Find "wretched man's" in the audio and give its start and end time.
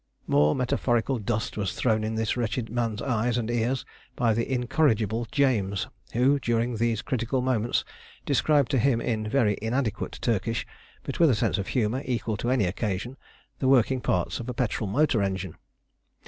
2.35-3.03